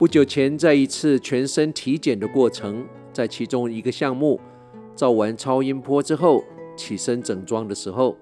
[0.00, 4.40] 不久前，在一次全身体检的过程，在其中一个项目
[4.96, 6.42] 照完超音波之后，
[6.74, 8.16] 起身整装的时候，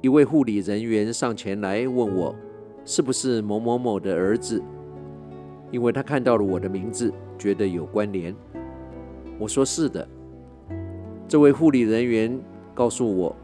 [0.00, 2.34] 一位护理人员上前来问我，
[2.84, 4.60] 是不是某某某的儿子？
[5.70, 8.34] 因为他看到了我的名字，觉得有关联。
[9.38, 10.08] 我说是的。
[11.28, 12.36] 这位护理人员
[12.74, 13.36] 告诉我，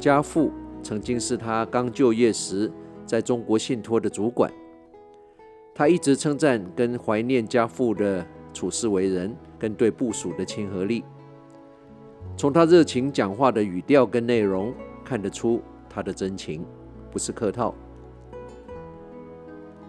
[0.00, 0.50] 家父
[0.82, 2.72] 曾经是他刚就业时
[3.04, 4.50] 在中国信托的主管。
[5.74, 11.02] 他一直称赞跟怀念家父的处事为人，跟对部属的亲和力。
[12.36, 14.72] 从他热情讲话的语调跟内容
[15.04, 16.64] 看得出他的真情，
[17.10, 17.74] 不是客套。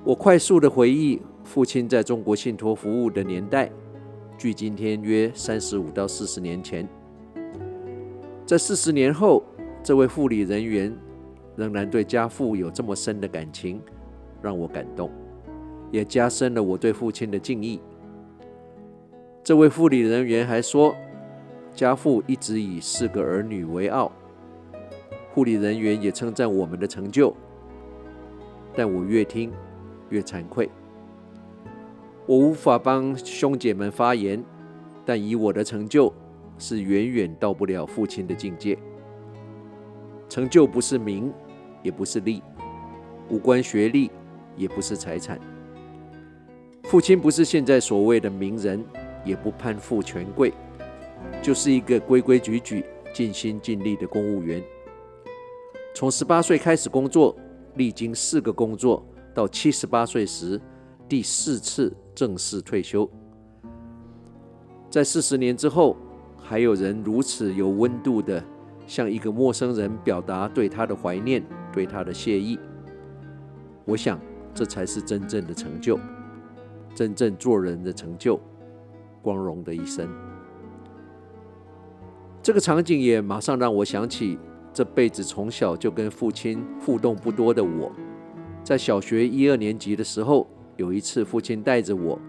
[0.04, 3.72] 我快速的回忆父亲在中国信托服务的年代，
[4.38, 6.88] 距今天约三十五到四十年前。
[8.46, 9.44] 在四十年后，
[9.82, 10.94] 这位护理人员
[11.56, 13.82] 仍然对家父有这么深的感情，
[14.42, 15.10] 让我感动。
[15.94, 17.80] 也加深了我对父亲的敬意。
[19.44, 20.96] 这位护理人员还说，
[21.76, 24.12] 家父一直以四个儿女为傲。
[25.36, 27.32] 护理人员也称赞我们的成就，
[28.76, 29.52] 但我越听
[30.10, 30.68] 越惭愧。
[32.26, 34.44] 我无法帮兄姐们发言，
[35.06, 36.12] 但以我的成就
[36.58, 38.76] 是远远到不了父亲的境界。
[40.28, 41.32] 成就不是名，
[41.84, 42.42] 也不是利，
[43.30, 44.10] 无关学历，
[44.58, 45.40] 也不是财产。
[46.94, 48.86] 父亲不是现在所谓的名人，
[49.26, 50.54] 也不攀附权贵，
[51.42, 54.64] 就是一个规规矩矩、尽心尽力的公务员。
[55.96, 57.36] 从十八岁开始工作，
[57.78, 60.62] 历经四个工作，到七十八岁时
[61.10, 63.10] 第四次正式退休。
[64.88, 65.98] 在四十年之后，
[66.38, 68.40] 还有人如此有温度地
[68.86, 72.60] 向一个陌生人表达对他的怀念、对他的谢意。
[73.84, 74.20] 我想，
[74.54, 76.00] 这才是真正的成就。
[76.94, 78.40] 真正做人的成就，
[79.22, 80.08] 光荣的一生。
[82.42, 84.38] 这个场景也马上让我想起，
[84.74, 87.92] 这辈子从小就跟父亲互动不多的我。
[88.64, 92.20] 在小学一二年级的时候，有一次父亲带着我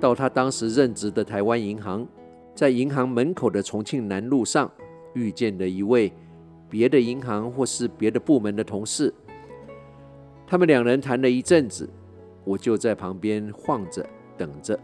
[0.00, 2.06] 到他当时任职的台湾银行，
[2.54, 4.70] 在银行门口的重庆南路上
[5.14, 6.12] 遇见了一位
[6.68, 9.12] 别的银行或是别的部门的同事。
[10.46, 11.88] 他们两人谈了一阵子。
[12.44, 14.04] 我就在旁边晃着，
[14.36, 14.78] 等着，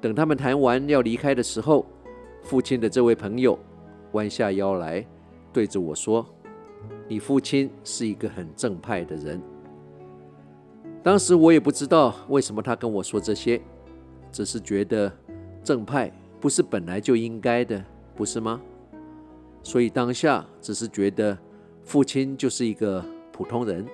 [0.00, 1.86] 等他们谈完要离开的时候，
[2.42, 3.58] 父亲的这位朋友
[4.12, 5.06] 弯下腰来，
[5.52, 6.26] 对着我说
[7.08, 9.40] ：“你父亲是一个很正派的人。”
[11.02, 13.60] 当时我也不知道为什么他跟我说这些，
[14.32, 15.12] 只是觉得
[15.62, 17.82] 正派不是本来就应该的，
[18.14, 18.60] 不是吗？
[19.62, 21.36] 所以当下只是觉得
[21.82, 23.86] 父亲就是一个普通人。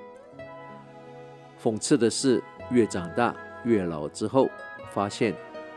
[1.63, 4.49] 讽刺的是，越长大越老之后，
[4.91, 5.35] 发现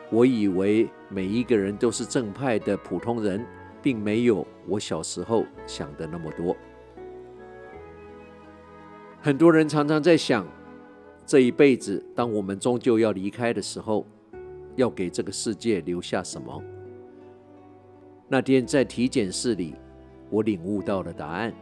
[0.10, 3.46] 我以为每一个人都是正派的普通人，
[3.82, 6.56] 并没有我小时候想的那么多。
[9.22, 10.46] 很多人常常在想，
[11.26, 14.06] 这一辈子，当我们终究要离开的时候，
[14.76, 16.62] 要给这个世界留下什么？
[18.28, 19.76] 那天在体检室里，
[20.30, 21.54] 我领悟到了答案：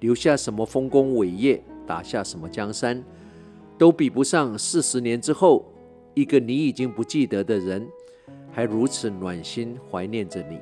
[0.00, 3.02] 留下什么丰功伟业，打下什么江山。
[3.78, 5.64] 都比不上四十年之后，
[6.14, 7.88] 一个你已经不记得的人，
[8.50, 10.58] 还如此暖心怀念着你，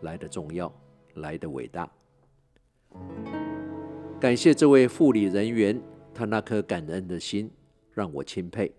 [0.00, 0.72] 来得重要，
[1.16, 1.86] 来得伟大。
[4.18, 5.78] 感谢这位护理人员，
[6.14, 7.50] 他那颗感恩的心
[7.92, 8.72] 让我钦佩。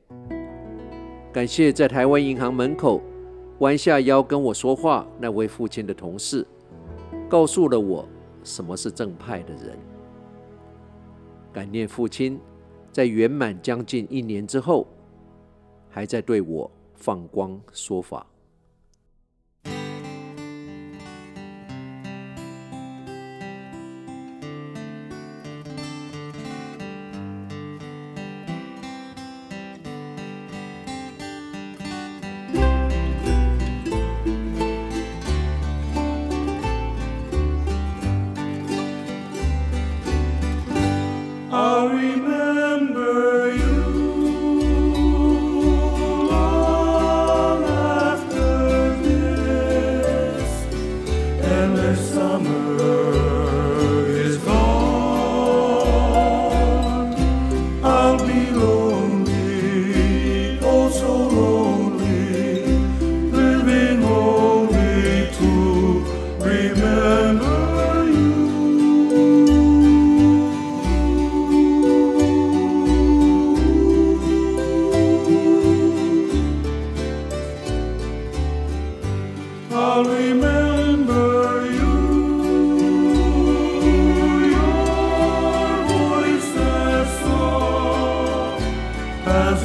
[1.32, 3.00] 感谢在台湾银行门口
[3.60, 6.44] 弯下腰跟我说话那位父亲的同事，
[7.30, 8.10] 告诉了我
[8.44, 9.78] 什么是正派的人。
[11.54, 12.40] 感念父亲。
[12.92, 14.88] 在圆满将近一年之后，
[15.90, 18.26] 还在对我放光说法。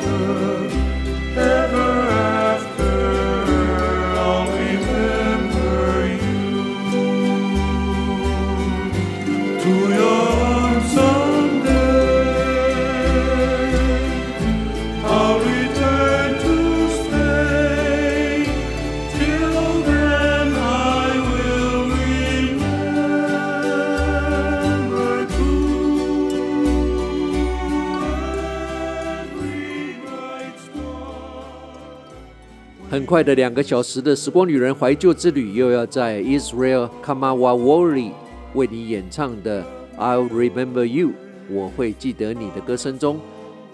[32.93, 38.11] 很快的两个小时的时光旅人怀旧之旅，又要在 Israel Kamawawori
[38.53, 39.65] 为你演唱的
[39.97, 41.09] I'll Remember You，
[41.49, 43.19] 我会记得你的歌声中，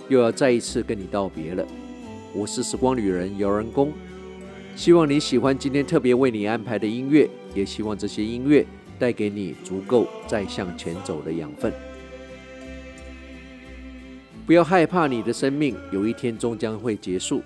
[0.07, 1.67] 又要再一次跟你道别了。
[2.33, 3.91] 我是时光旅人姚仁公，
[4.73, 8.65] 希望你喜欢今天特别为你安排的音乐，也希望这些音乐
[8.97, 11.73] 带给你足够再向前走的养分。
[14.45, 17.41] 不要害怕你的生命有一天终将会结束。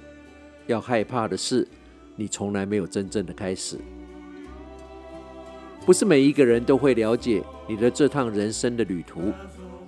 [0.67, 1.67] 要害怕的是，
[2.15, 3.77] 你从来没有真正的开始。
[5.85, 9.33] 不是每一个人都会了解你的这趟人生的旅途，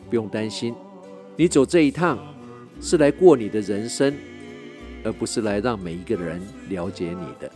[0.10, 0.76] 不用担心，
[1.38, 2.18] 你走这一趟
[2.82, 4.14] 是来过你的人生，
[5.06, 7.50] 而不是来让每一个人了解你的。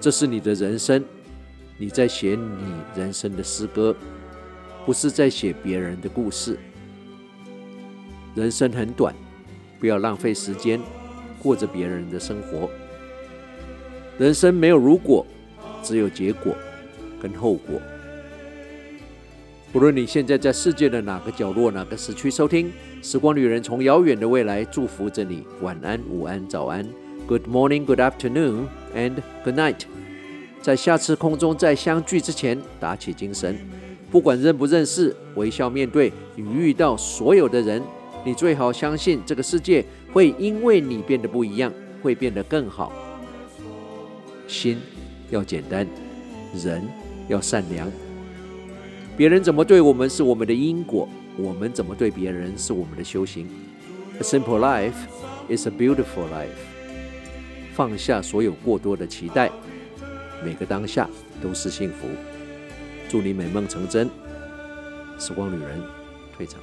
[0.00, 1.02] 这是你的人生，
[1.78, 3.96] 你在写你人生的诗歌，
[4.84, 6.58] 不是在写别人的故事。
[8.34, 9.14] 人生很短，
[9.80, 10.78] 不要浪费时间。
[11.42, 12.68] 过着别人的生活，
[14.18, 15.24] 人生没有如果，
[15.82, 16.54] 只有结果
[17.20, 17.80] 跟后果。
[19.70, 22.68] 不论你现在在世界的哪个角落、哪个时区收听，
[23.02, 25.44] 《时光旅人》从遥远的未来祝福着你。
[25.60, 26.86] 晚安、午安、早安
[27.26, 28.64] ，Good morning, Good afternoon,
[28.96, 29.82] and Good night。
[30.62, 33.58] 在下次空中再相聚之前，打起精神，
[34.10, 37.82] 不管认不认识，微笑面对你遇到所有的人。
[38.28, 39.82] 你最好相信，这个世界
[40.12, 41.72] 会因为你变得不一样，
[42.02, 42.92] 会变得更好。
[44.46, 44.78] 心
[45.30, 45.86] 要简单，
[46.52, 46.86] 人
[47.26, 47.90] 要善良。
[49.16, 51.08] 别人怎么对我们是我们的因果，
[51.38, 53.48] 我们怎么对别人是我们的修行。
[54.18, 54.92] A simple life
[55.48, 56.50] is a beautiful life。
[57.72, 59.50] 放下所有过多的期待，
[60.44, 61.08] 每个当下
[61.42, 62.06] 都是幸福。
[63.08, 64.10] 祝你美梦成真。
[65.18, 65.80] 时光旅人
[66.36, 66.60] 退场。